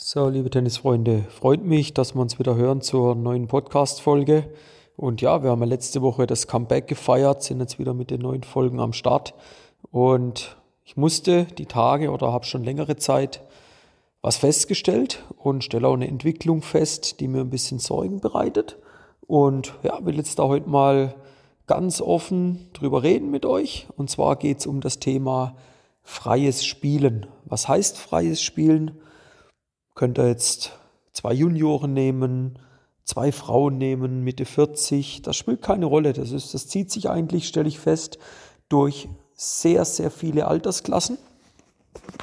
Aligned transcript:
So, 0.00 0.28
liebe 0.28 0.48
Tennisfreunde, 0.48 1.24
freut 1.28 1.64
mich, 1.64 1.92
dass 1.92 2.14
wir 2.14 2.22
uns 2.22 2.38
wieder 2.38 2.54
hören 2.54 2.82
zur 2.82 3.16
neuen 3.16 3.48
Podcast-Folge. 3.48 4.48
Und 4.96 5.20
ja, 5.22 5.42
wir 5.42 5.50
haben 5.50 5.60
ja 5.60 5.66
letzte 5.66 6.02
Woche 6.02 6.28
das 6.28 6.46
Comeback 6.46 6.86
gefeiert, 6.86 7.42
sind 7.42 7.58
jetzt 7.58 7.80
wieder 7.80 7.94
mit 7.94 8.12
den 8.12 8.20
neuen 8.20 8.44
Folgen 8.44 8.78
am 8.78 8.92
Start. 8.92 9.34
Und 9.90 10.56
ich 10.84 10.96
musste 10.96 11.46
die 11.46 11.66
Tage 11.66 12.12
oder 12.12 12.32
habe 12.32 12.44
schon 12.44 12.62
längere 12.62 12.94
Zeit 12.94 13.42
was 14.22 14.36
festgestellt 14.36 15.24
und 15.36 15.64
stelle 15.64 15.88
auch 15.88 15.94
eine 15.94 16.06
Entwicklung 16.06 16.62
fest, 16.62 17.18
die 17.18 17.26
mir 17.26 17.40
ein 17.40 17.50
bisschen 17.50 17.80
Sorgen 17.80 18.20
bereitet. 18.20 18.78
Und 19.26 19.74
ja, 19.82 19.98
will 20.06 20.16
jetzt 20.16 20.38
da 20.38 20.44
heute 20.44 20.68
mal 20.68 21.16
ganz 21.66 22.00
offen 22.00 22.68
drüber 22.72 23.02
reden 23.02 23.32
mit 23.32 23.44
euch. 23.44 23.88
Und 23.96 24.10
zwar 24.10 24.36
geht 24.36 24.60
es 24.60 24.66
um 24.68 24.80
das 24.80 25.00
Thema 25.00 25.56
freies 26.04 26.64
Spielen. 26.64 27.26
Was 27.46 27.66
heißt 27.66 27.98
freies 27.98 28.40
Spielen? 28.40 29.00
Könnt 29.98 30.16
ihr 30.16 30.28
jetzt 30.28 30.78
zwei 31.10 31.32
Junioren 31.32 31.92
nehmen, 31.92 32.60
zwei 33.02 33.32
Frauen 33.32 33.78
nehmen, 33.78 34.22
Mitte 34.22 34.44
40, 34.44 35.22
das 35.22 35.34
spielt 35.34 35.60
keine 35.60 35.86
Rolle. 35.86 36.12
Das, 36.12 36.30
ist, 36.30 36.54
das 36.54 36.68
zieht 36.68 36.92
sich 36.92 37.10
eigentlich, 37.10 37.48
stelle 37.48 37.66
ich 37.66 37.80
fest, 37.80 38.20
durch 38.68 39.08
sehr, 39.34 39.84
sehr 39.84 40.12
viele 40.12 40.46
Altersklassen. 40.46 41.18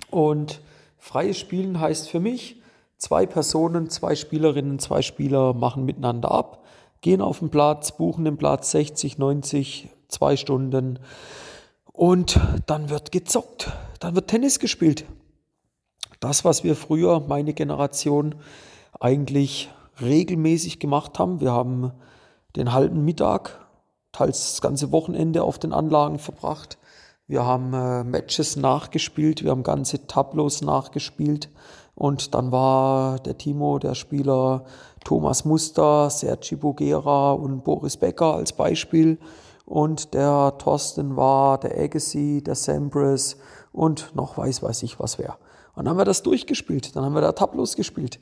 Und 0.10 0.62
freies 1.00 1.38
Spielen 1.38 1.82
heißt 1.82 2.08
für 2.08 2.22
mich, 2.22 2.62
zwei 2.98 3.26
Personen, 3.26 3.90
zwei 3.90 4.16
Spielerinnen, 4.16 4.80
zwei 4.80 5.02
Spieler 5.02 5.54
machen 5.54 5.84
miteinander 5.84 6.32
ab, 6.32 6.64
gehen 7.02 7.20
auf 7.20 7.40
den 7.40 7.50
Platz, 7.50 7.98
buchen 7.98 8.24
den 8.24 8.38
Platz 8.38 8.72
60, 8.72 9.18
90, 9.18 9.90
zwei 10.08 10.38
Stunden 10.38 11.00
und 11.92 12.40
dann 12.68 12.90
wird 12.90 13.12
gezockt, 13.12 13.70
dann 14.00 14.16
wird 14.16 14.30
Tennis 14.30 14.60
gespielt 14.60 15.04
das, 16.20 16.46
was 16.46 16.64
wir 16.64 16.76
früher, 16.76 17.22
meine 17.28 17.54
Generation, 17.54 18.36
eigentlich 19.00 19.70
regelmäßig 20.02 20.80
gemacht 20.80 21.20
haben. 21.20 21.40
Wir 21.40 21.52
haben 21.52 21.92
den 22.56 22.74
halben 22.74 23.04
Mittag, 23.04 23.66
teils 24.12 24.52
das 24.52 24.62
ganze 24.62 24.92
Wochenende 24.92 25.44
auf 25.44 25.60
den 25.60 25.74
Anlagen 25.74 26.20
verbracht. 26.20 26.78
Wir 27.28 27.46
haben 27.46 27.74
äh, 27.74 28.04
Matches 28.04 28.56
nachgespielt, 28.56 29.44
wir 29.44 29.52
haben 29.52 29.64
ganze 29.64 30.06
Tableaus 30.08 30.62
nachgespielt. 30.62 31.50
Und 31.96 32.36
dann 32.36 32.52
war 32.52 33.20
der 33.20 33.38
Timo, 33.38 33.80
der 33.80 33.96
Spieler 33.96 34.66
Thomas 35.04 35.46
Muster, 35.46 36.10
Sergi 36.10 36.56
Bogera 36.56 37.32
und 37.32 37.64
Boris 37.64 37.98
Becker 37.98 38.36
als 38.36 38.54
Beispiel. 38.54 39.18
Und 39.66 40.14
der 40.14 40.58
Thorsten 40.60 41.16
war 41.16 41.58
der 41.58 41.80
Agassi, 41.80 42.44
der 42.46 42.56
Sampras 42.56 43.38
und 43.72 44.14
noch 44.16 44.38
weiß, 44.38 44.62
weiß 44.62 44.84
ich 44.84 45.00
was 45.00 45.18
wer. 45.18 45.38
Und 45.76 45.86
dann 45.86 45.90
haben 45.90 45.98
wir 45.98 46.06
das 46.06 46.24
durchgespielt. 46.24 46.96
Dann 46.96 47.04
haben 47.04 47.14
wir 47.14 47.22
da 47.22 47.32
Tableaus 47.32 47.76
gespielt. 47.76 48.20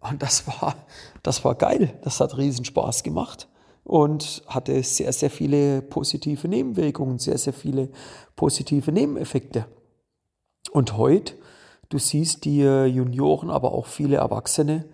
Und 0.00 0.22
das 0.22 0.46
war, 0.46 0.74
das 1.22 1.44
war 1.44 1.54
geil. 1.54 1.98
Das 2.02 2.20
hat 2.20 2.36
riesen 2.36 2.64
Spaß 2.64 3.02
gemacht 3.02 3.48
und 3.84 4.42
hatte 4.46 4.82
sehr, 4.82 5.12
sehr 5.12 5.30
viele 5.30 5.82
positive 5.82 6.48
Nebenwirkungen, 6.48 7.18
sehr, 7.18 7.38
sehr 7.38 7.52
viele 7.52 7.90
positive 8.34 8.90
Nebeneffekte. 8.90 9.66
Und 10.72 10.96
heute, 10.96 11.34
du 11.90 11.98
siehst 11.98 12.44
die 12.46 12.62
Junioren, 12.62 13.50
aber 13.50 13.72
auch 13.72 13.86
viele 13.86 14.16
Erwachsene, 14.16 14.86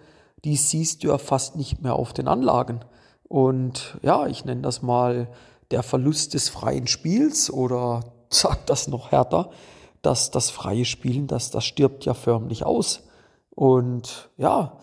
die 0.45 0.57
siehst 0.57 1.03
du 1.03 1.09
ja 1.09 1.19
fast 1.19 1.57
nicht 1.57 1.83
mehr 1.83 1.95
auf 1.95 2.13
den 2.13 2.29
Anlagen. 2.29 2.81
Und 3.29 3.99
ja, 4.03 4.27
ich 4.27 4.45
nenne 4.45 4.63
das 4.63 4.83
mal 4.83 5.29
der 5.71 5.85
Verlust 5.85 6.35
des 6.35 6.49
freien 6.49 6.89
Spiels 6.89 7.51
oder 7.51 8.01
sag 8.29 8.67
das 8.67 8.89
noch 8.89 9.13
härter, 9.13 9.51
dass 10.03 10.31
das 10.31 10.51
freie 10.51 10.85
Spielen, 10.85 11.27
das, 11.27 11.51
das 11.51 11.65
stirbt 11.65 12.05
ja 12.05 12.15
förmlich 12.15 12.65
aus. 12.65 13.03
Und 13.51 14.31
ja, 14.37 14.79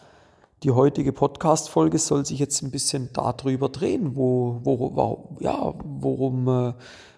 die 0.63 0.71
heutige 0.71 1.13
Podcast-Folge 1.13 1.97
soll 1.99 2.25
sich 2.25 2.39
jetzt 2.39 2.61
ein 2.63 2.71
bisschen 2.71 3.09
darüber 3.13 3.69
drehen, 3.69 4.15
wo, 4.15 4.59
wo, 4.63 5.37
ja, 5.39 5.73
worum, 5.83 6.47
äh, 6.47 6.73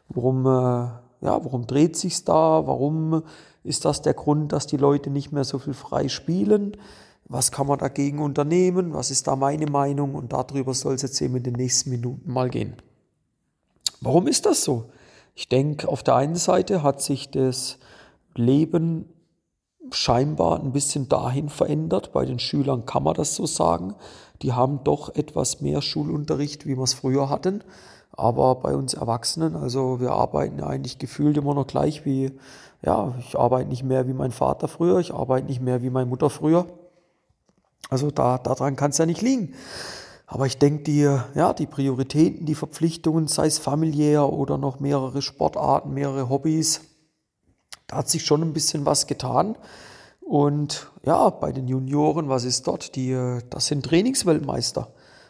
worum, 0.09 0.45
äh, 0.45 0.89
ja, 1.21 1.43
worum 1.43 1.67
dreht 1.67 1.95
sich's 1.95 2.23
da? 2.23 2.67
Warum 2.67 3.23
ist 3.63 3.85
das 3.85 4.01
der 4.01 4.13
Grund, 4.13 4.51
dass 4.51 4.67
die 4.67 4.77
Leute 4.77 5.09
nicht 5.09 5.31
mehr 5.31 5.43
so 5.43 5.59
viel 5.59 5.73
frei 5.73 6.07
spielen? 6.07 6.77
Was 7.25 7.51
kann 7.51 7.67
man 7.67 7.79
dagegen 7.79 8.19
unternehmen? 8.19 8.93
Was 8.93 9.11
ist 9.11 9.27
da 9.27 9.35
meine 9.35 9.67
Meinung? 9.67 10.15
Und 10.15 10.33
darüber 10.33 10.73
soll 10.73 10.95
es 10.95 11.03
jetzt 11.03 11.21
eben 11.21 11.35
in 11.35 11.43
den 11.43 11.53
nächsten 11.53 11.91
Minuten 11.91 12.31
mal 12.31 12.49
gehen. 12.49 12.75
Warum 14.01 14.27
ist 14.27 14.45
das 14.45 14.63
so? 14.63 14.89
Ich 15.35 15.47
denke, 15.47 15.87
auf 15.87 16.03
der 16.03 16.15
einen 16.15 16.35
Seite 16.35 16.83
hat 16.83 17.01
sich 17.01 17.31
das 17.31 17.77
Leben 18.35 19.05
scheinbar 19.91 20.59
ein 20.59 20.71
bisschen 20.71 21.09
dahin 21.09 21.49
verändert. 21.49 22.11
Bei 22.11 22.25
den 22.25 22.39
Schülern 22.39 22.85
kann 22.85 23.03
man 23.03 23.15
das 23.15 23.35
so 23.35 23.45
sagen. 23.45 23.95
Die 24.41 24.53
haben 24.53 24.83
doch 24.83 25.15
etwas 25.15 25.61
mehr 25.61 25.81
Schulunterricht, 25.81 26.65
wie 26.65 26.75
wir 26.75 26.83
es 26.83 26.93
früher 26.93 27.29
hatten. 27.29 27.63
Aber 28.11 28.55
bei 28.55 28.75
uns 28.75 28.93
Erwachsenen, 28.93 29.55
also 29.55 29.99
wir 29.99 30.11
arbeiten 30.11 30.61
eigentlich 30.61 30.97
gefühlt 30.97 31.37
immer 31.37 31.53
noch 31.53 31.67
gleich 31.67 32.05
wie, 32.05 32.31
ja, 32.81 33.13
ich 33.19 33.37
arbeite 33.37 33.69
nicht 33.69 33.83
mehr 33.83 34.07
wie 34.07 34.13
mein 34.13 34.31
Vater 34.31 34.67
früher, 34.67 34.99
ich 34.99 35.13
arbeite 35.13 35.47
nicht 35.47 35.61
mehr 35.61 35.81
wie 35.81 35.89
meine 35.89 36.07
Mutter 36.07 36.29
früher. 36.29 36.65
Also 37.89 38.11
da, 38.11 38.37
daran 38.37 38.75
kann 38.75 38.91
es 38.91 38.97
ja 38.97 39.05
nicht 39.05 39.21
liegen. 39.21 39.53
Aber 40.31 40.45
ich 40.45 40.59
denke, 40.59 40.83
die, 40.83 41.01
ja, 41.33 41.53
die 41.53 41.65
Prioritäten, 41.65 42.45
die 42.45 42.53
Verpflichtungen, 42.53 43.27
sei 43.27 43.47
es 43.47 43.57
familiär 43.57 44.31
oder 44.31 44.59
noch 44.59 44.79
mehrere 44.79 45.23
Sportarten, 45.23 45.91
mehrere 45.95 46.29
Hobbys, 46.29 46.81
da 47.87 47.97
hat 47.97 48.09
sich 48.09 48.23
schon 48.23 48.43
ein 48.43 48.53
bisschen 48.53 48.85
was 48.85 49.07
getan. 49.07 49.57
Und 50.21 50.91
ja, 51.03 51.31
bei 51.31 51.51
den 51.51 51.67
Junioren, 51.67 52.29
was 52.29 52.43
ist 52.43 52.67
dort? 52.67 52.95
Die, 52.95 53.39
das 53.49 53.65
sind 53.65 53.83
Trainingsweltmeister. 53.87 54.89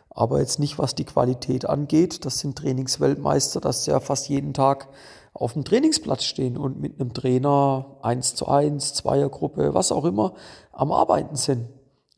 Aber 0.09 0.41
jetzt 0.41 0.59
nicht, 0.59 0.77
was 0.77 0.95
die 0.95 1.05
Qualität 1.05 1.65
angeht. 1.65 2.25
Das 2.25 2.39
sind 2.39 2.57
Trainingsweltmeister, 2.57 3.61
dass 3.61 3.85
sie 3.85 3.91
ja 3.91 4.01
fast 4.01 4.27
jeden 4.27 4.53
Tag 4.53 4.89
auf 5.33 5.53
dem 5.53 5.63
Trainingsplatz 5.63 6.25
stehen 6.25 6.57
und 6.57 6.81
mit 6.81 6.99
einem 6.99 7.13
Trainer 7.13 7.85
eins 8.01 8.35
zu 8.35 8.49
eins, 8.49 8.93
Zweiergruppe, 8.95 9.73
was 9.73 9.93
auch 9.93 10.03
immer, 10.03 10.33
am 10.73 10.91
Arbeiten 10.91 11.37
sind. 11.37 11.69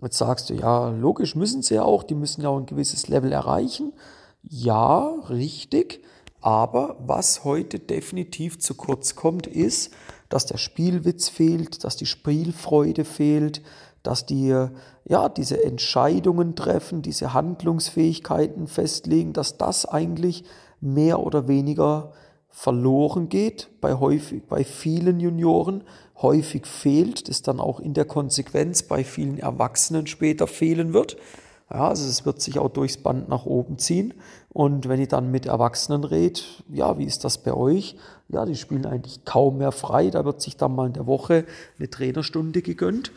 Jetzt 0.01 0.17
sagst 0.17 0.49
du, 0.49 0.55
ja, 0.55 0.89
logisch 0.89 1.35
müssen 1.35 1.61
sie 1.61 1.75
ja 1.75 1.83
auch, 1.83 2.03
die 2.03 2.15
müssen 2.15 2.41
ja 2.41 2.49
auch 2.49 2.57
ein 2.57 2.65
gewisses 2.65 3.07
Level 3.07 3.31
erreichen. 3.31 3.93
Ja, 4.43 5.13
richtig. 5.29 6.03
Aber 6.41 6.97
was 6.99 7.43
heute 7.43 7.77
definitiv 7.77 8.59
zu 8.59 8.73
kurz 8.73 9.15
kommt, 9.15 9.45
ist, 9.45 9.93
dass 10.29 10.47
der 10.47 10.57
Spielwitz 10.57 11.29
fehlt, 11.29 11.83
dass 11.83 11.97
die 11.97 12.07
Spielfreude 12.07 13.05
fehlt, 13.05 13.61
dass 14.01 14.25
die 14.25 14.47
ja 15.05 15.29
diese 15.29 15.63
Entscheidungen 15.63 16.55
treffen, 16.55 17.03
diese 17.03 17.35
Handlungsfähigkeiten 17.35 18.65
festlegen, 18.65 19.33
dass 19.33 19.57
das 19.57 19.85
eigentlich 19.85 20.43
mehr 20.79 21.19
oder 21.19 21.47
weniger 21.47 22.13
verloren 22.51 23.29
geht 23.29 23.69
bei 23.79 23.95
häufig 23.95 24.43
bei 24.43 24.63
vielen 24.63 25.19
Junioren 25.19 25.83
häufig 26.21 26.67
fehlt, 26.67 27.27
das 27.29 27.41
dann 27.41 27.59
auch 27.59 27.79
in 27.79 27.93
der 27.93 28.05
Konsequenz 28.05 28.83
bei 28.83 29.03
vielen 29.03 29.39
Erwachsenen 29.39 30.07
später 30.07 30.47
fehlen 30.47 30.93
wird. 30.93 31.17
Ja, 31.71 31.87
also 31.87 32.07
es 32.07 32.25
wird 32.25 32.41
sich 32.41 32.59
auch 32.59 32.69
durchs 32.69 32.97
Band 32.97 33.29
nach 33.29 33.45
oben 33.45 33.79
ziehen. 33.79 34.13
Und 34.49 34.89
wenn 34.89 35.01
ich 35.01 35.07
dann 35.07 35.31
mit 35.31 35.45
Erwachsenen 35.45 36.03
rede, 36.03 36.41
ja, 36.69 36.97
wie 36.97 37.05
ist 37.05 37.23
das 37.23 37.37
bei 37.37 37.53
euch? 37.53 37.95
Ja, 38.27 38.45
die 38.45 38.55
spielen 38.55 38.85
eigentlich 38.85 39.23
kaum 39.23 39.57
mehr 39.57 39.71
frei. 39.71 40.09
Da 40.09 40.25
wird 40.25 40.41
sich 40.41 40.57
dann 40.57 40.75
mal 40.75 40.87
in 40.87 40.93
der 40.93 41.07
Woche 41.07 41.45
eine 41.79 41.89
Trainerstunde 41.89 42.61
gegönnt. 42.61 43.13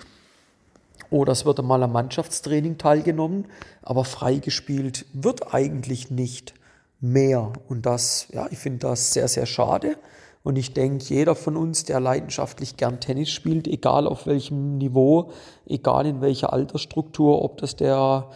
Oder 1.10 1.32
es 1.32 1.44
wird 1.44 1.58
einmal 1.58 1.82
am 1.82 1.92
Mannschaftstraining 1.92 2.78
teilgenommen. 2.78 3.46
Aber 3.82 4.04
frei 4.04 4.36
gespielt 4.36 5.04
wird 5.12 5.52
eigentlich 5.52 6.12
nicht 6.12 6.54
mehr. 7.04 7.52
Und 7.68 7.86
das, 7.86 8.28
ja, 8.32 8.46
ich 8.50 8.58
finde 8.58 8.80
das 8.88 9.12
sehr, 9.12 9.28
sehr 9.28 9.46
schade. 9.46 9.96
Und 10.42 10.56
ich 10.56 10.74
denke, 10.74 11.04
jeder 11.06 11.34
von 11.34 11.56
uns, 11.56 11.84
der 11.84 12.00
leidenschaftlich 12.00 12.76
gern 12.76 13.00
Tennis 13.00 13.30
spielt, 13.30 13.66
egal 13.66 14.06
auf 14.06 14.26
welchem 14.26 14.76
Niveau, 14.78 15.30
egal 15.66 16.06
in 16.06 16.20
welcher 16.20 16.52
Altersstruktur, 16.52 17.42
ob 17.42 17.58
das 17.58 17.76
der 17.76 18.28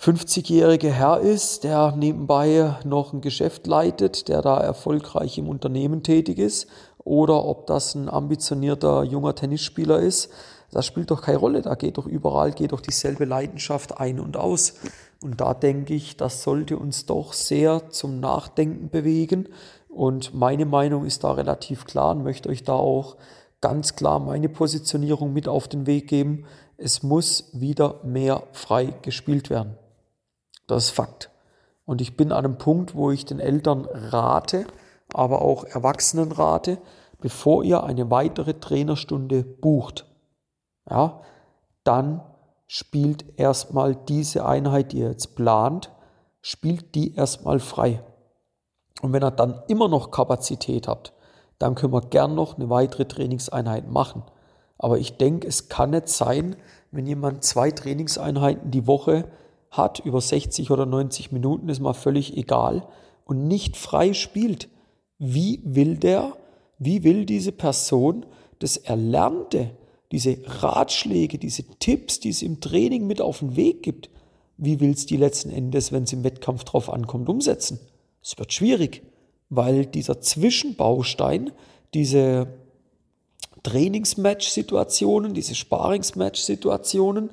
50-jährige 0.00 0.90
Herr 0.90 1.20
ist, 1.20 1.64
der 1.64 1.94
nebenbei 1.94 2.74
noch 2.84 3.12
ein 3.12 3.20
Geschäft 3.20 3.66
leitet, 3.66 4.28
der 4.28 4.40
da 4.40 4.58
erfolgreich 4.58 5.36
im 5.36 5.48
Unternehmen 5.48 6.02
tätig 6.02 6.38
ist, 6.38 6.68
oder 7.04 7.44
ob 7.44 7.66
das 7.66 7.94
ein 7.94 8.08
ambitionierter 8.08 9.04
junger 9.04 9.34
Tennisspieler 9.34 9.98
ist, 9.98 10.30
das 10.70 10.86
spielt 10.86 11.10
doch 11.10 11.22
keine 11.22 11.38
Rolle. 11.38 11.62
Da 11.62 11.74
geht 11.74 11.98
doch 11.98 12.06
überall, 12.06 12.52
geht 12.52 12.72
doch 12.72 12.80
dieselbe 12.80 13.24
Leidenschaft 13.24 13.98
ein 13.98 14.20
und 14.20 14.36
aus. 14.36 14.74
Und 15.22 15.40
da 15.40 15.54
denke 15.54 15.94
ich, 15.94 16.16
das 16.16 16.42
sollte 16.42 16.78
uns 16.78 17.06
doch 17.06 17.32
sehr 17.32 17.90
zum 17.90 18.20
Nachdenken 18.20 18.88
bewegen. 18.88 19.48
Und 19.88 20.34
meine 20.34 20.64
Meinung 20.64 21.04
ist 21.04 21.24
da 21.24 21.32
relativ 21.32 21.84
klar 21.84 22.12
und 22.12 22.22
möchte 22.22 22.48
euch 22.48 22.64
da 22.64 22.72
auch 22.72 23.16
ganz 23.60 23.96
klar 23.96 24.18
meine 24.18 24.48
Positionierung 24.48 25.32
mit 25.32 25.46
auf 25.46 25.68
den 25.68 25.86
Weg 25.86 26.08
geben. 26.08 26.46
Es 26.78 27.02
muss 27.02 27.50
wieder 27.52 28.00
mehr 28.02 28.44
frei 28.52 28.94
gespielt 29.02 29.50
werden. 29.50 29.76
Das 30.66 30.84
ist 30.84 30.90
Fakt. 30.90 31.30
Und 31.84 32.00
ich 32.00 32.16
bin 32.16 32.32
an 32.32 32.44
einem 32.44 32.58
Punkt, 32.58 32.94
wo 32.94 33.10
ich 33.10 33.24
den 33.24 33.40
Eltern 33.40 33.86
rate, 33.92 34.66
aber 35.12 35.42
auch 35.42 35.64
Erwachsenen 35.64 36.32
rate, 36.32 36.78
bevor 37.20 37.64
ihr 37.64 37.84
eine 37.84 38.10
weitere 38.10 38.54
Trainerstunde 38.54 39.42
bucht, 39.42 40.06
ja, 40.88 41.20
dann 41.84 42.22
spielt 42.72 43.24
erstmal 43.36 43.96
diese 43.96 44.46
Einheit, 44.46 44.92
die 44.92 44.98
ihr 44.98 45.08
jetzt 45.08 45.34
plant, 45.34 45.90
spielt 46.40 46.94
die 46.94 47.16
erstmal 47.16 47.58
frei. 47.58 48.00
Und 49.02 49.12
wenn 49.12 49.24
ihr 49.24 49.32
dann 49.32 49.60
immer 49.66 49.88
noch 49.88 50.12
Kapazität 50.12 50.86
habt, 50.86 51.12
dann 51.58 51.74
können 51.74 51.92
wir 51.92 52.02
gern 52.02 52.36
noch 52.36 52.56
eine 52.56 52.70
weitere 52.70 53.06
Trainingseinheit 53.06 53.90
machen. 53.90 54.22
Aber 54.78 54.98
ich 54.98 55.16
denke, 55.16 55.48
es 55.48 55.68
kann 55.68 55.90
nicht 55.90 56.10
sein, 56.10 56.54
wenn 56.92 57.08
jemand 57.08 57.42
zwei 57.42 57.72
Trainingseinheiten 57.72 58.70
die 58.70 58.86
Woche 58.86 59.24
hat, 59.72 59.98
über 59.98 60.20
60 60.20 60.70
oder 60.70 60.86
90 60.86 61.32
Minuten, 61.32 61.68
ist 61.70 61.80
mal 61.80 61.92
völlig 61.92 62.36
egal, 62.36 62.86
und 63.24 63.48
nicht 63.48 63.76
frei 63.76 64.12
spielt. 64.12 64.68
Wie 65.18 65.60
will 65.64 65.96
der, 65.96 66.34
wie 66.78 67.02
will 67.02 67.26
diese 67.26 67.50
Person 67.50 68.26
das 68.60 68.76
Erlernte, 68.76 69.72
diese 70.12 70.38
Ratschläge, 70.44 71.38
diese 71.38 71.64
Tipps, 71.78 72.20
die 72.20 72.30
es 72.30 72.42
im 72.42 72.60
Training 72.60 73.06
mit 73.06 73.20
auf 73.20 73.40
den 73.40 73.56
Weg 73.56 73.82
gibt, 73.82 74.10
wie 74.56 74.80
will 74.80 74.90
es 74.90 75.06
die 75.06 75.16
letzten 75.16 75.50
Endes, 75.50 75.92
wenn 75.92 76.02
es 76.02 76.12
im 76.12 76.24
Wettkampf 76.24 76.64
drauf 76.64 76.92
ankommt, 76.92 77.28
umsetzen? 77.28 77.80
Es 78.22 78.38
wird 78.38 78.52
schwierig, 78.52 79.02
weil 79.48 79.86
dieser 79.86 80.20
Zwischenbaustein, 80.20 81.52
diese 81.94 82.48
Trainingsmatch-Situationen, 83.62 85.34
diese 85.34 85.54
Sparingsmatch-Situationen, 85.54 87.30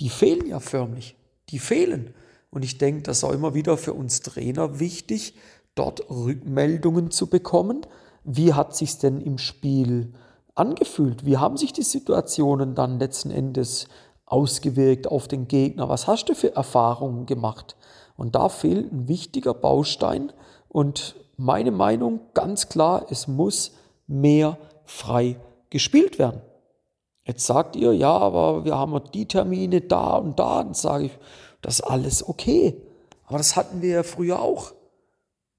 die 0.00 0.08
fehlen 0.08 0.46
ja 0.48 0.60
förmlich. 0.60 1.16
Die 1.50 1.58
fehlen. 1.58 2.14
Und 2.50 2.64
ich 2.64 2.78
denke, 2.78 3.02
das 3.02 3.18
ist 3.18 3.24
auch 3.24 3.32
immer 3.32 3.54
wieder 3.54 3.76
für 3.76 3.92
uns 3.92 4.20
Trainer 4.20 4.80
wichtig, 4.80 5.34
dort 5.74 6.08
Rückmeldungen 6.10 7.10
zu 7.10 7.28
bekommen. 7.28 7.82
Wie 8.24 8.54
hat 8.54 8.76
sich 8.76 8.98
denn 8.98 9.20
im 9.20 9.38
Spiel 9.38 10.12
angefühlt? 10.56 11.24
Wie 11.24 11.36
haben 11.36 11.56
sich 11.56 11.72
die 11.72 11.82
Situationen 11.82 12.74
dann 12.74 12.98
letzten 12.98 13.30
Endes 13.30 13.86
ausgewirkt 14.24 15.06
auf 15.06 15.28
den 15.28 15.46
Gegner? 15.46 15.88
Was 15.88 16.08
hast 16.08 16.28
du 16.28 16.34
für 16.34 16.56
Erfahrungen 16.56 17.26
gemacht? 17.26 17.76
Und 18.16 18.34
da 18.34 18.48
fehlt 18.48 18.92
ein 18.92 19.08
wichtiger 19.08 19.54
Baustein. 19.54 20.32
Und 20.68 21.14
meine 21.36 21.70
Meinung 21.70 22.20
ganz 22.34 22.68
klar, 22.68 23.06
es 23.10 23.28
muss 23.28 23.72
mehr 24.06 24.58
frei 24.84 25.36
gespielt 25.70 26.18
werden. 26.18 26.40
Jetzt 27.24 27.46
sagt 27.46 27.76
ihr, 27.76 27.92
ja, 27.92 28.16
aber 28.16 28.64
wir 28.64 28.78
haben 28.78 29.00
die 29.12 29.26
Termine 29.26 29.80
da 29.80 30.16
und 30.16 30.38
da. 30.38 30.62
Dann 30.62 30.74
sage 30.74 31.06
ich, 31.06 31.18
das 31.60 31.80
ist 31.80 31.84
alles 31.84 32.26
okay. 32.26 32.80
Aber 33.26 33.38
das 33.38 33.56
hatten 33.56 33.82
wir 33.82 33.90
ja 33.90 34.02
früher 34.02 34.40
auch. 34.40 34.72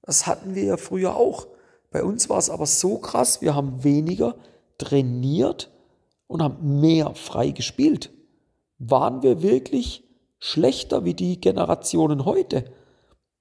Das 0.02 0.26
hatten 0.26 0.54
wir 0.54 0.64
ja 0.64 0.76
früher 0.78 1.14
auch. 1.14 1.46
Bei 1.90 2.02
uns 2.02 2.28
war 2.30 2.38
es 2.38 2.50
aber 2.50 2.66
so 2.66 2.98
krass, 2.98 3.40
wir 3.42 3.54
haben 3.54 3.84
weniger 3.84 4.34
trainiert 4.78 5.70
und 6.26 6.42
haben 6.42 6.80
mehr 6.80 7.14
frei 7.14 7.50
gespielt. 7.50 8.10
Waren 8.78 9.22
wir 9.22 9.42
wirklich 9.42 10.04
schlechter 10.38 11.04
wie 11.04 11.14
die 11.14 11.40
Generationen 11.40 12.24
heute? 12.24 12.64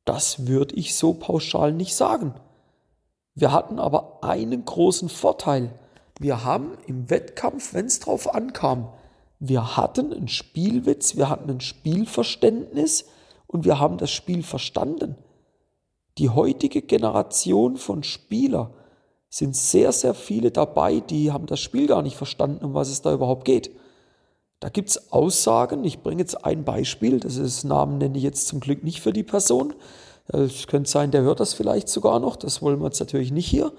Das 0.05 0.47
würde 0.47 0.75
ich 0.75 0.95
so 0.95 1.13
pauschal 1.13 1.73
nicht 1.73 1.95
sagen. 1.95 2.33
Wir 3.35 3.51
hatten 3.51 3.77
aber 3.77 4.23
einen 4.23 4.65
großen 4.65 5.09
Vorteil. 5.09 5.71
Wir 6.19 6.43
haben 6.43 6.71
im 6.87 7.09
Wettkampf, 7.09 7.73
wenn 7.73 7.85
es 7.85 7.99
drauf 7.99 8.33
ankam, 8.33 8.89
wir 9.39 9.77
hatten 9.77 10.11
einen 10.13 10.27
Spielwitz, 10.27 11.15
wir 11.15 11.29
hatten 11.29 11.49
ein 11.49 11.61
Spielverständnis 11.61 13.05
und 13.45 13.65
wir 13.65 13.79
haben 13.79 13.97
das 13.97 14.09
Spiel 14.09 14.41
verstanden. 14.41 15.15
Die 16.17 16.29
heutige 16.29 16.81
Generation 16.81 17.77
von 17.77 18.01
Spieler 18.01 18.73
sind 19.29 19.55
sehr, 19.55 19.91
sehr 19.91 20.13
viele 20.13 20.51
dabei, 20.51 20.99
die 20.99 21.31
haben 21.31 21.45
das 21.45 21.59
Spiel 21.59 21.87
gar 21.87 22.01
nicht 22.01 22.15
verstanden, 22.15 22.63
um 22.63 22.73
was 22.73 22.89
es 22.89 23.01
da 23.01 23.13
überhaupt 23.13 23.45
geht. 23.45 23.71
Da 24.59 24.69
gibt 24.69 24.89
es 24.89 25.11
Aussagen, 25.11 25.83
ich 25.83 26.01
bringe 26.01 26.21
jetzt 26.21 26.43
ein 26.43 26.63
Beispiel, 26.63 27.19
das 27.19 27.37
ist 27.37 27.63
Namen 27.63 27.97
nenne 27.99 28.17
ich 28.17 28.23
jetzt 28.23 28.47
zum 28.47 28.59
Glück 28.59 28.83
nicht 28.83 29.01
für 29.01 29.13
die 29.13 29.23
Person. 29.23 29.73
Es 30.27 30.67
könnte 30.67 30.89
sein, 30.89 31.11
der 31.11 31.21
hört 31.21 31.39
das 31.39 31.53
vielleicht 31.53 31.89
sogar 31.89 32.19
noch, 32.19 32.35
das 32.35 32.61
wollen 32.61 32.79
wir 32.79 32.85
jetzt 32.85 32.99
natürlich 32.99 33.31
nicht 33.31 33.47
hier. 33.47 33.71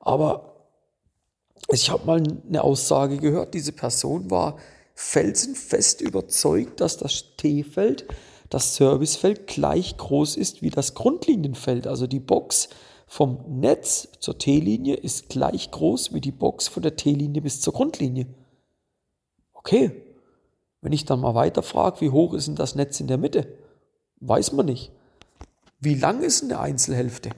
Aber 0.00 0.56
ich 1.68 1.90
habe 1.90 2.06
mal 2.06 2.22
eine 2.48 2.62
Aussage 2.62 3.16
gehört, 3.16 3.54
diese 3.54 3.72
Person 3.72 4.30
war 4.30 4.56
felsenfest 4.94 6.00
überzeugt, 6.00 6.80
dass 6.80 6.96
das 6.96 7.36
T-Feld, 7.36 8.06
das 8.50 8.76
Servicefeld 8.76 9.46
gleich 9.46 9.96
groß 9.96 10.36
ist 10.36 10.62
wie 10.62 10.70
das 10.70 10.94
Grundlinienfeld. 10.94 11.86
Also 11.86 12.06
die 12.06 12.20
Box 12.20 12.68
vom 13.06 13.38
Netz 13.60 14.08
zur 14.20 14.38
T-Linie 14.38 14.96
ist 14.96 15.28
gleich 15.28 15.70
groß 15.70 16.12
wie 16.12 16.20
die 16.20 16.32
Box 16.32 16.68
von 16.68 16.82
der 16.82 16.96
T-Linie 16.96 17.40
bis 17.40 17.60
zur 17.60 17.72
Grundlinie. 17.72 18.26
Okay, 19.52 20.02
wenn 20.80 20.92
ich 20.92 21.04
dann 21.04 21.20
mal 21.20 21.34
weiter 21.34 21.62
frage, 21.62 22.00
wie 22.00 22.10
hoch 22.10 22.34
ist 22.34 22.48
denn 22.48 22.56
das 22.56 22.74
Netz 22.74 23.00
in 23.00 23.06
der 23.06 23.18
Mitte? 23.18 23.58
Weiß 24.20 24.52
man 24.52 24.66
nicht. 24.66 24.92
Wie 25.80 25.94
lang 25.94 26.22
ist 26.22 26.42
eine 26.42 26.58
Einzelhälfte? 26.58 27.30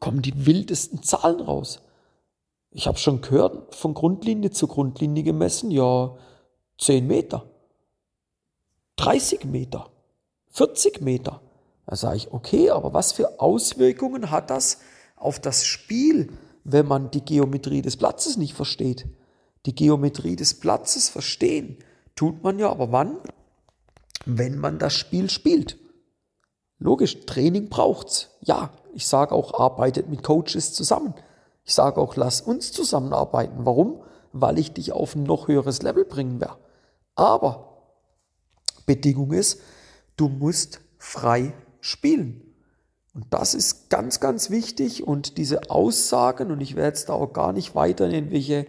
Kommen 0.00 0.22
die 0.22 0.46
wildesten 0.46 1.02
Zahlen 1.02 1.40
raus. 1.40 1.80
Ich 2.70 2.86
habe 2.86 2.98
schon 2.98 3.20
gehört, 3.20 3.74
von 3.74 3.94
Grundlinie 3.94 4.50
zu 4.50 4.66
Grundlinie 4.66 5.22
gemessen, 5.22 5.70
ja, 5.70 6.16
10 6.78 7.06
Meter, 7.06 7.44
30 8.96 9.44
Meter, 9.44 9.90
40 10.50 11.00
Meter. 11.00 11.40
Da 11.92 11.96
sage 11.96 12.16
ich, 12.16 12.32
okay, 12.32 12.70
aber 12.70 12.94
was 12.94 13.12
für 13.12 13.38
Auswirkungen 13.38 14.30
hat 14.30 14.48
das 14.48 14.78
auf 15.14 15.38
das 15.38 15.66
Spiel, 15.66 16.32
wenn 16.64 16.86
man 16.86 17.10
die 17.10 17.20
Geometrie 17.20 17.82
des 17.82 17.98
Platzes 17.98 18.38
nicht 18.38 18.54
versteht? 18.54 19.06
Die 19.66 19.74
Geometrie 19.74 20.34
des 20.34 20.58
Platzes 20.58 21.10
verstehen 21.10 21.76
tut 22.16 22.42
man 22.42 22.58
ja 22.58 22.70
aber 22.70 22.92
wann? 22.92 23.18
Wenn 24.24 24.56
man 24.56 24.78
das 24.78 24.94
Spiel 24.94 25.28
spielt. 25.28 25.76
Logisch, 26.78 27.26
Training 27.26 27.68
braucht's. 27.68 28.30
Ja, 28.40 28.70
ich 28.94 29.06
sage 29.06 29.34
auch, 29.34 29.60
arbeitet 29.60 30.08
mit 30.08 30.22
Coaches 30.22 30.72
zusammen. 30.72 31.12
Ich 31.62 31.74
sage 31.74 32.00
auch, 32.00 32.16
lass 32.16 32.40
uns 32.40 32.72
zusammenarbeiten. 32.72 33.66
Warum? 33.66 34.02
Weil 34.32 34.58
ich 34.58 34.72
dich 34.72 34.92
auf 34.92 35.14
ein 35.14 35.24
noch 35.24 35.46
höheres 35.46 35.82
Level 35.82 36.06
bringen 36.06 36.40
werde. 36.40 36.56
Aber 37.16 37.82
Bedingung 38.86 39.34
ist, 39.34 39.60
du 40.16 40.30
musst 40.30 40.80
frei 40.96 41.52
spielen. 41.82 42.40
Und 43.14 43.26
das 43.28 43.52
ist 43.52 43.90
ganz, 43.90 44.20
ganz 44.20 44.48
wichtig. 44.48 45.06
Und 45.06 45.36
diese 45.36 45.70
Aussagen, 45.70 46.50
und 46.50 46.62
ich 46.62 46.76
werde 46.76 46.88
jetzt 46.88 47.10
da 47.10 47.12
auch 47.12 47.34
gar 47.34 47.52
nicht 47.52 47.74
weiter 47.74 48.06
in 48.06 48.12
irgendwelche 48.12 48.66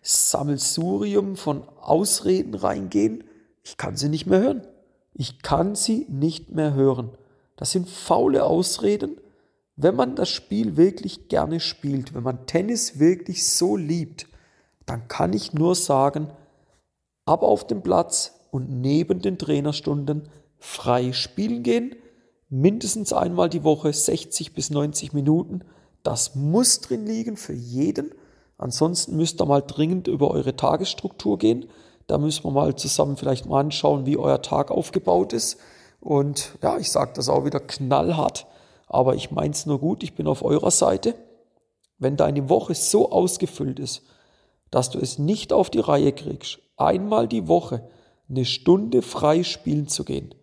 Sammelsurium 0.00 1.36
von 1.36 1.68
Ausreden 1.80 2.54
reingehen, 2.54 3.24
ich 3.62 3.76
kann 3.76 3.96
sie 3.96 4.08
nicht 4.08 4.26
mehr 4.26 4.40
hören. 4.40 4.66
Ich 5.12 5.42
kann 5.42 5.74
sie 5.74 6.06
nicht 6.08 6.50
mehr 6.52 6.72
hören. 6.72 7.10
Das 7.56 7.70
sind 7.70 7.88
faule 7.88 8.44
Ausreden, 8.44 9.20
wenn 9.76 9.94
man 9.94 10.16
das 10.16 10.30
Spiel 10.30 10.76
wirklich 10.76 11.28
gerne 11.28 11.60
spielt, 11.60 12.14
wenn 12.14 12.22
man 12.22 12.46
Tennis 12.46 12.98
wirklich 12.98 13.46
so 13.46 13.76
liebt, 13.76 14.26
dann 14.86 15.08
kann 15.08 15.32
ich 15.32 15.52
nur 15.52 15.74
sagen, 15.74 16.28
ab 17.24 17.42
auf 17.42 17.66
den 17.66 17.82
Platz 17.82 18.40
und 18.50 18.70
neben 18.70 19.22
den 19.22 19.38
Trainerstunden 19.38 20.28
frei 20.58 21.12
spielen 21.12 21.62
gehen, 21.62 21.94
mindestens 22.52 23.12
einmal 23.12 23.48
die 23.48 23.64
Woche 23.64 23.92
60 23.92 24.54
bis 24.54 24.70
90 24.70 25.12
Minuten. 25.12 25.62
Das 26.02 26.34
muss 26.34 26.80
drin 26.80 27.06
liegen 27.06 27.36
für 27.36 27.54
jeden. 27.54 28.12
Ansonsten 28.58 29.16
müsst 29.16 29.40
ihr 29.40 29.46
mal 29.46 29.62
dringend 29.62 30.06
über 30.06 30.30
eure 30.30 30.54
Tagesstruktur 30.54 31.38
gehen. 31.38 31.66
Da 32.06 32.18
müssen 32.18 32.44
wir 32.44 32.50
mal 32.50 32.76
zusammen 32.76 33.16
vielleicht 33.16 33.46
mal 33.46 33.60
anschauen, 33.60 34.06
wie 34.06 34.16
euer 34.16 34.42
Tag 34.42 34.70
aufgebaut 34.70 35.32
ist. 35.32 35.58
Und 36.00 36.58
ja, 36.62 36.78
ich 36.78 36.90
sage 36.90 37.12
das 37.14 37.28
auch 37.28 37.44
wieder 37.44 37.60
knallhart 37.60 38.46
aber 38.92 39.14
ich 39.14 39.30
meine 39.30 39.52
es 39.52 39.64
nur 39.64 39.80
gut, 39.80 40.02
ich 40.02 40.14
bin 40.14 40.26
auf 40.26 40.44
eurer 40.44 40.70
Seite. 40.70 41.14
Wenn 41.98 42.16
deine 42.16 42.50
Woche 42.50 42.74
so 42.74 43.10
ausgefüllt 43.10 43.80
ist, 43.80 44.02
dass 44.70 44.90
du 44.90 44.98
es 44.98 45.18
nicht 45.18 45.52
auf 45.52 45.70
die 45.70 45.80
Reihe 45.80 46.12
kriegst, 46.12 46.58
einmal 46.76 47.26
die 47.26 47.48
Woche 47.48 47.88
eine 48.28 48.44
Stunde 48.44 49.00
frei 49.00 49.44
spielen 49.44 49.88
zu 49.88 50.04
gehen, 50.04 50.34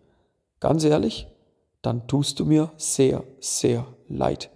ganz 0.58 0.82
ehrlich, 0.82 1.28
dann 1.82 2.06
tust 2.06 2.40
du 2.40 2.44
mir 2.44 2.70
sehr, 2.76 3.24
sehr 3.40 3.86
leid. 4.08 4.50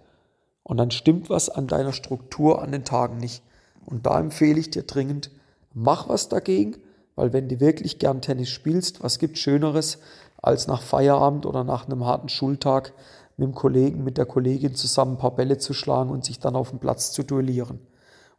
Und 0.63 0.77
dann 0.77 0.91
stimmt 0.91 1.29
was 1.29 1.49
an 1.49 1.67
deiner 1.67 1.93
Struktur 1.93 2.61
an 2.61 2.71
den 2.71 2.85
Tagen 2.85 3.17
nicht. 3.17 3.43
Und 3.85 4.05
da 4.05 4.19
empfehle 4.19 4.59
ich 4.59 4.71
dir 4.71 4.83
dringend, 4.83 5.31
mach 5.73 6.09
was 6.09 6.29
dagegen, 6.29 6.77
weil 7.15 7.33
wenn 7.33 7.47
du 7.47 7.59
wirklich 7.59 7.99
gern 7.99 8.21
Tennis 8.21 8.49
spielst, 8.49 9.03
was 9.03 9.19
gibt 9.19 9.37
Schöneres, 9.37 9.99
als 10.41 10.67
nach 10.67 10.81
Feierabend 10.81 11.45
oder 11.45 11.63
nach 11.63 11.87
einem 11.87 12.05
harten 12.05 12.29
Schultag 12.29 12.93
mit 13.37 13.47
dem 13.47 13.55
Kollegen, 13.55 14.03
mit 14.03 14.17
der 14.17 14.25
Kollegin 14.25 14.75
zusammen 14.75 15.13
ein 15.13 15.17
paar 15.17 15.35
Bälle 15.35 15.57
zu 15.57 15.73
schlagen 15.73 16.09
und 16.09 16.25
sich 16.25 16.39
dann 16.39 16.55
auf 16.55 16.69
dem 16.69 16.79
Platz 16.79 17.11
zu 17.11 17.23
duellieren. 17.23 17.79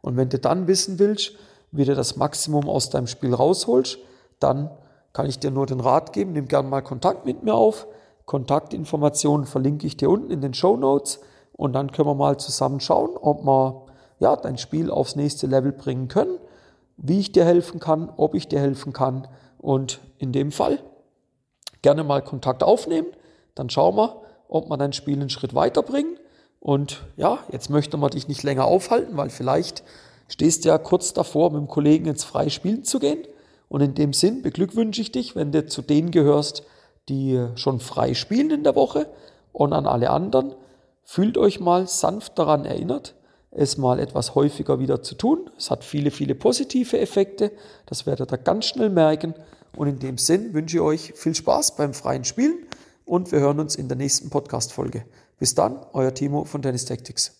Und 0.01 0.15
wenn 0.15 0.29
du 0.29 0.39
dann 0.39 0.67
wissen 0.67 0.99
willst, 0.99 1.33
wie 1.71 1.85
du 1.85 1.95
das 1.95 2.15
Maximum 2.15 2.69
aus 2.69 2.89
deinem 2.89 3.07
Spiel 3.07 3.33
rausholst, 3.33 3.99
dann 4.39 4.69
kann 5.13 5.25
ich 5.25 5.39
dir 5.39 5.51
nur 5.51 5.65
den 5.65 5.79
Rat 5.79 6.13
geben, 6.13 6.33
nimm 6.33 6.47
gerne 6.47 6.69
mal 6.69 6.81
Kontakt 6.81 7.25
mit 7.25 7.43
mir 7.43 7.55
auf. 7.55 7.87
Kontaktinformationen 8.27 9.47
verlinke 9.47 9.87
ich 9.87 9.95
dir 9.95 10.09
unten 10.09 10.31
in 10.31 10.41
den 10.41 10.53
Show 10.53 10.75
Notes 10.75 11.21
und 11.53 11.73
dann 11.73 11.91
können 11.91 12.09
wir 12.09 12.13
mal 12.13 12.37
zusammen 12.37 12.81
schauen, 12.81 13.15
ob 13.15 13.43
wir 13.45 13.85
ja, 14.19 14.35
dein 14.35 14.57
Spiel 14.57 14.91
aufs 14.91 15.15
nächste 15.15 15.47
Level 15.47 15.71
bringen 15.71 16.09
können, 16.09 16.37
wie 16.97 17.19
ich 17.19 17.31
dir 17.31 17.45
helfen 17.45 17.79
kann, 17.79 18.11
ob 18.17 18.35
ich 18.35 18.47
dir 18.47 18.59
helfen 18.59 18.91
kann 18.91 19.27
Und 19.57 20.01
in 20.17 20.33
dem 20.33 20.51
Fall 20.51 20.79
gerne 21.81 22.03
mal 22.03 22.21
Kontakt 22.21 22.63
aufnehmen, 22.63 23.07
dann 23.55 23.69
schauen 23.69 23.95
wir, 23.95 24.21
ob 24.49 24.69
wir 24.69 24.77
dein 24.77 24.93
Spiel 24.93 25.15
einen 25.15 25.29
Schritt 25.29 25.55
weiterbringen. 25.55 26.17
Und 26.59 27.03
ja, 27.15 27.39
jetzt 27.49 27.69
möchte 27.69 27.95
man 27.95 28.09
dich 28.09 28.27
nicht 28.27 28.43
länger 28.43 28.65
aufhalten, 28.65 29.15
weil 29.15 29.29
vielleicht 29.29 29.83
stehst 30.27 30.65
du 30.65 30.69
ja 30.69 30.77
kurz 30.77 31.13
davor, 31.13 31.51
mit 31.51 31.61
dem 31.61 31.67
Kollegen 31.69 32.07
ins 32.07 32.25
freie 32.25 32.49
Spielen 32.49 32.83
zu 32.83 32.99
gehen. 32.99 33.19
Und 33.69 33.79
in 33.81 33.95
dem 33.95 34.11
Sinn 34.11 34.41
beglückwünsche 34.41 35.01
ich 35.01 35.13
dich, 35.13 35.35
wenn 35.35 35.53
du 35.53 35.65
zu 35.65 35.81
denen 35.81 36.11
gehörst, 36.11 36.63
die 37.09 37.45
schon 37.55 37.79
frei 37.79 38.13
spielen 38.13 38.51
in 38.51 38.63
der 38.63 38.75
Woche. 38.75 39.07
Und 39.51 39.73
an 39.73 39.87
alle 39.87 40.09
anderen, 40.09 40.53
fühlt 41.03 41.37
euch 41.37 41.59
mal 41.59 41.87
sanft 41.87 42.37
daran 42.37 42.65
erinnert, 42.65 43.15
es 43.51 43.77
mal 43.77 43.99
etwas 43.99 44.35
häufiger 44.35 44.79
wieder 44.79 45.01
zu 45.01 45.15
tun. 45.15 45.49
Es 45.57 45.71
hat 45.71 45.83
viele, 45.83 46.11
viele 46.11 46.35
positive 46.35 46.99
Effekte. 46.99 47.51
Das 47.85 48.05
werdet 48.05 48.31
ihr 48.31 48.37
ganz 48.37 48.65
schnell 48.65 48.89
merken. 48.89 49.33
Und 49.75 49.87
in 49.87 49.99
dem 49.99 50.17
Sinn 50.17 50.53
wünsche 50.53 50.77
ich 50.77 50.81
euch 50.81 51.13
viel 51.15 51.35
Spaß 51.35 51.75
beim 51.75 51.93
freien 51.93 52.23
Spielen 52.23 52.65
und 53.05 53.31
wir 53.31 53.39
hören 53.39 53.59
uns 53.59 53.75
in 53.75 53.87
der 53.87 53.97
nächsten 53.97 54.29
Podcast-Folge. 54.29 55.05
Bis 55.39 55.55
dann, 55.55 55.79
euer 55.93 56.13
Timo 56.13 56.45
von 56.45 56.61
Tennis 56.61 56.85
Tactics. 56.85 57.36